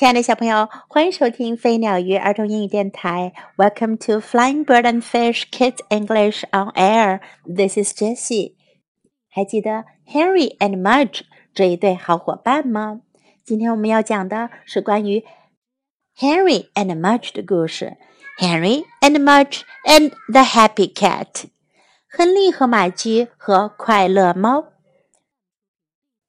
[0.00, 3.34] 亲爱的小朋友，欢迎收听飞鸟鱼儿童英语电台。
[3.58, 7.20] Welcome to Flying Bird and Fish Kids English on Air.
[7.44, 8.54] This is Jessie.
[9.28, 11.20] 还记得 Henry and Mudge
[11.52, 13.02] 这一对好伙伴吗？
[13.44, 15.22] 今天我们要讲的是关于
[16.16, 17.98] Henry and Mudge 的故事。
[18.38, 21.44] Henry and Mudge and the Happy Cat.
[22.08, 24.72] 亨利和玛姬和快乐猫。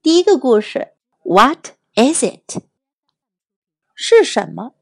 [0.02, 0.90] 第一个故事
[1.24, 2.64] ，What is it？
[4.01, 4.73] 是什么？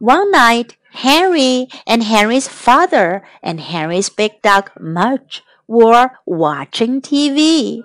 [0.00, 7.84] One night, Henry and Henry's father and Henry's big dog Mudge were watching TV.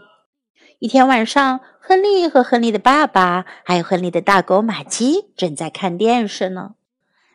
[0.80, 6.76] 一天晚上，亨利和亨利的爸爸还有亨利的大狗玛姬正在看电视呢。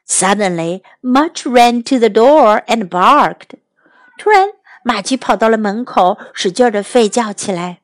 [0.07, 3.57] Suddenly, Mudge ran to the door and barked.
[4.19, 4.49] 突然，
[4.83, 7.81] 玛姬跑到了门口，使劲的吠叫起来。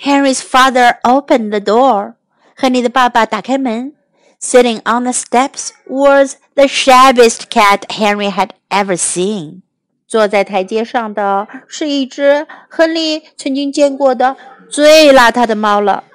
[0.00, 2.14] Henry's father opened the door.
[2.56, 3.94] 亨利的爸爸打开门。
[4.43, 9.61] Sitting on the steps was the shabbiest cat Henry had ever seen.
[10.07, 14.35] 坐在台阶上的是一只亨利曾经见过的
[14.67, 16.05] 最邋遢的猫了。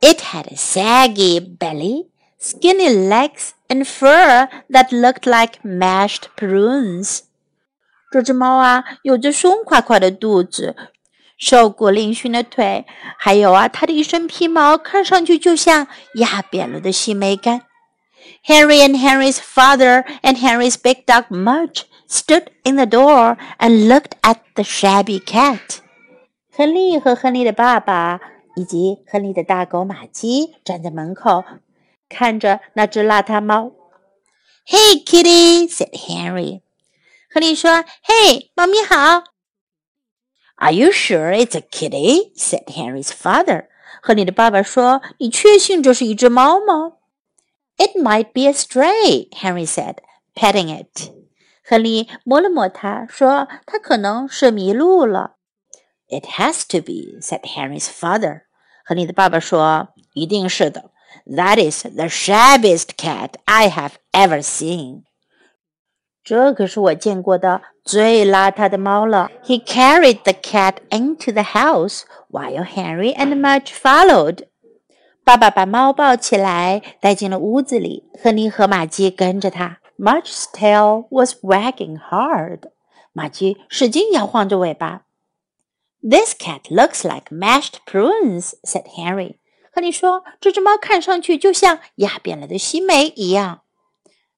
[0.00, 2.06] It had a saggy belly,
[2.40, 7.20] skinny legs, and fur that looked like mashed prunes.
[8.10, 10.74] 这只猫啊，有着松垮垮的肚子，
[11.36, 12.86] 瘦骨嶙峋的腿，
[13.18, 17.60] 还有啊，它的一身皮毛看上去就像压扁了的细梅干。
[18.46, 24.40] Henry and Henry's father and Henry's big dog Mudge stood in the door and looked at
[24.54, 25.80] the shabby cat.
[26.50, 28.20] 亨利和亨利的爸爸
[28.54, 31.42] 以及亨利的大狗玛姬站在门口，
[32.08, 33.72] 看着那只邋遢猫。
[34.68, 36.60] "Hey, kitty," said Henry.
[37.30, 39.24] 亨利说："Hey，猫咪好。
[40.56, 43.68] "Are you sure it's a kitty?" said Henry's father.
[44.02, 46.92] 亨利的爸爸说：“你确信这是一只猫吗？”
[47.77, 49.97] It might be a stray, Henry said,
[50.35, 51.11] petting it.
[51.63, 55.37] 亨利摸了摸它，说：“它可能是迷路了。”
[56.09, 58.41] It has to be, said Henry's father.
[58.83, 60.91] 亨利的爸爸说：“一定是的。
[61.25, 65.03] That is the shabbiest cat I have ever seen.
[66.23, 69.31] 这可是我见过的最邋遢的猫了。
[69.43, 74.47] He carried the cat into the house while Henry and Mudge followed.
[75.24, 78.10] 爸爸把猫抱起来，带进了屋子里。
[78.22, 79.78] 亨利和玛姬跟着他。
[79.98, 82.70] Mudge's tail was wagging hard。
[83.12, 85.02] 玛姬使劲摇晃着尾巴。
[86.02, 89.36] This cat looks like mashed prunes," said Henry。
[89.72, 93.62] 亨利说：“这只猫看上去就像压扁了的西梅一样。”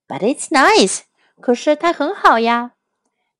[0.06, 1.00] But it's nice。
[1.40, 2.72] 可是它很好呀。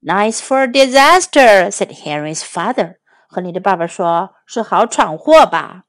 [0.02, 2.96] Nice for disaster," said Henry's father。
[3.28, 5.84] 亨利的爸爸说：“是好闯祸吧。”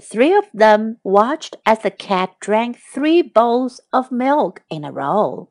[0.00, 5.48] Three of them watched as the cat drank three bowls of milk in a row.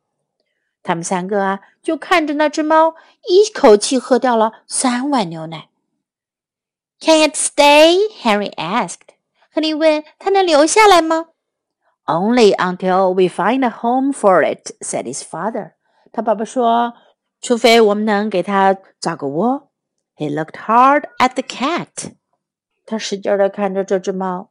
[7.00, 8.08] "can it stay?
[8.22, 9.16] Henry asked.
[9.52, 11.26] 亨利问：“它能留下来吗
[12.06, 15.72] ？”Only until we find a home for it, said his father.
[16.12, 16.94] 他爸爸说
[17.42, 19.70] ：“除非我们能给它找个窝。
[20.16, 22.12] ”He looked hard at the cat.
[22.86, 24.50] 他使劲地看着这只猫。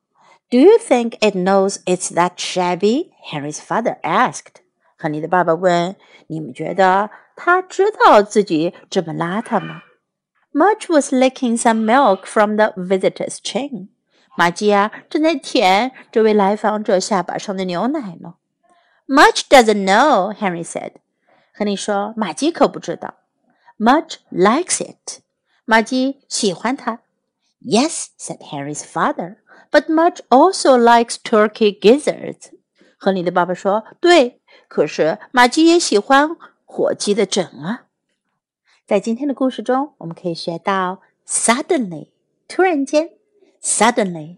[0.51, 3.11] Do you think it knows it's that shabby?
[3.31, 4.61] Henry's father asked.
[4.97, 5.95] 亨利的爸爸问
[6.27, 9.81] ：“你们觉得他知道自己这么邋遢吗
[10.53, 13.87] ？”Mudge was licking some milk from the visitor's chin.
[14.37, 18.35] 玛基亚正在舔这位来访者下巴上的牛奶呢。
[19.07, 20.93] Mudge doesn't know, Henry said.
[21.53, 23.15] 亨利说：“玛基可不知道。
[23.79, 25.21] ”Mudge likes it.
[25.65, 26.99] 玛基喜欢它。
[27.67, 29.37] Yes, said Henry's father,
[29.71, 32.51] but Mudge also likes turkey gizzards.
[32.97, 36.29] 亨利的爸爸说：“对，可是玛姬也喜欢
[36.63, 37.87] 火鸡的枕啊。”
[38.85, 42.11] 在今天的故事中，我们可以学到 suddenly
[42.47, 43.09] 突然间
[43.63, 44.37] ，suddenly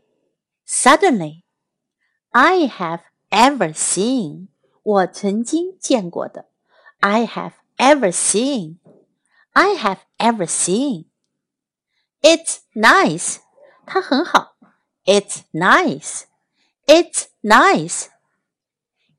[0.65, 1.43] suddenly
[2.31, 4.47] I have ever seen
[7.25, 8.77] have ever seen
[9.53, 11.05] have ever seen。
[12.21, 13.39] it's nice.
[13.85, 14.55] 它很好。
[15.05, 16.23] It's nice.
[16.85, 18.07] It's nice.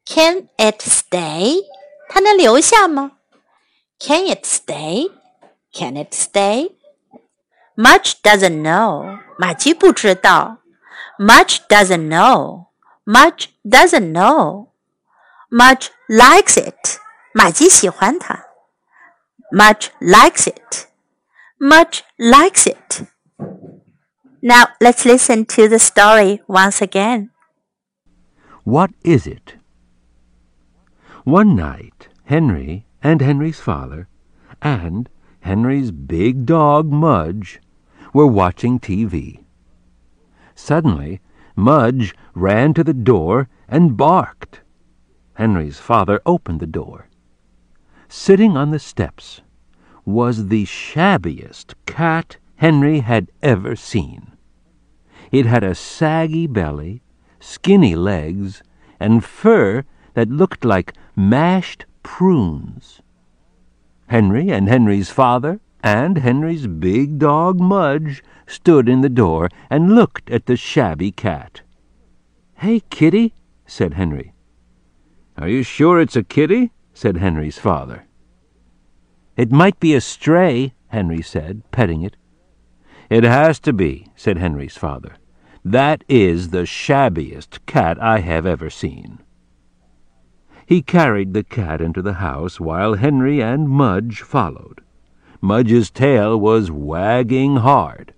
[0.04, 1.62] Can it stay?
[2.08, 3.12] 它能留下吗
[3.98, 5.10] ？Can it stay?
[5.72, 6.72] Can it stay?
[7.76, 9.18] Mudge doesn't know.
[9.38, 9.64] Mudge
[11.68, 12.68] doesn't know.
[13.06, 14.68] Mudge doesn't know.
[15.50, 16.98] Mudge likes it.
[19.52, 20.87] Mudge likes it
[21.60, 23.02] much likes it.
[24.40, 27.30] Now let's listen to the story once again.
[28.64, 29.56] What is it?
[31.24, 34.08] One night, Henry and Henry's father
[34.62, 35.08] and
[35.40, 37.60] Henry's big dog, Mudge,
[38.12, 39.44] were watching TV.
[40.54, 41.20] Suddenly,
[41.56, 44.60] Mudge ran to the door and barked.
[45.34, 47.08] Henry's father opened the door.
[48.08, 49.40] Sitting on the steps
[50.08, 54.32] was the shabbiest cat Henry had ever seen.
[55.30, 57.02] It had a saggy belly,
[57.40, 58.62] skinny legs,
[58.98, 59.84] and fur
[60.14, 63.02] that looked like mashed prunes.
[64.06, 70.30] Henry and Henry's father and Henry's big dog Mudge stood in the door and looked
[70.30, 71.60] at the shabby cat.
[72.54, 73.34] Hey, kitty,
[73.66, 74.32] said Henry.
[75.36, 76.72] Are you sure it's a kitty?
[76.94, 78.07] said Henry's father.
[79.38, 82.16] It might be a stray, Henry said, petting it.
[83.08, 85.14] It has to be, said Henry's father.
[85.64, 89.20] That is the shabbiest cat I have ever seen.
[90.66, 94.80] He carried the cat into the house while Henry and Mudge followed.
[95.40, 98.14] Mudge's tail was wagging hard.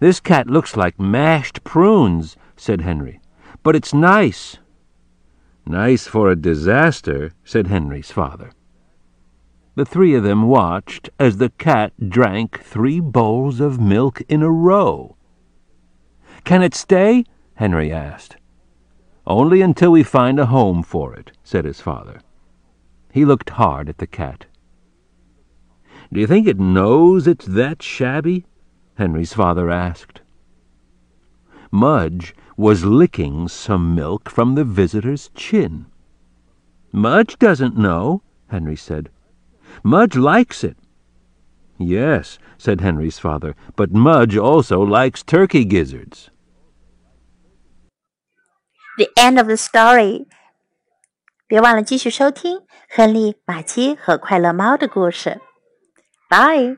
[0.00, 3.20] This cat looks like mashed prunes, said Henry,
[3.62, 4.58] but it's nice.
[5.64, 8.50] Nice for a disaster, said Henry's father.
[9.76, 14.50] The three of them watched as the cat drank three bowls of milk in a
[14.50, 15.16] row.
[16.44, 17.24] Can it stay?
[17.56, 18.38] Henry asked.
[19.26, 22.20] Only until we find a home for it, said his father.
[23.12, 24.46] He looked hard at the cat.
[26.10, 28.46] Do you think it knows it's that shabby?
[28.94, 30.22] Henry's father asked.
[31.70, 35.84] Mudge was licking some milk from the visitor's chin.
[36.92, 39.10] Mudge doesn't know, Henry said.
[39.83, 40.77] Mudge likes it.
[41.77, 46.29] Yes, said Henry's father, but Mudge also likes turkey gizzards.
[48.97, 50.27] The end of the story.
[51.47, 55.41] 别忘了继续收听亨利、玛姬和快乐猫的故事。
[56.29, 56.77] Bye.